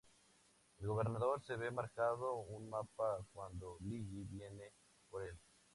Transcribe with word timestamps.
El 0.79 0.87
Gobernador 0.87 1.43
se 1.43 1.55
ve 1.55 1.69
marcado 1.69 2.33
un 2.37 2.67
mapa 2.71 3.23
cuando 3.33 3.77
Lilly 3.81 4.23
viene 4.23 4.71
por 5.11 5.21
el. 5.23 5.37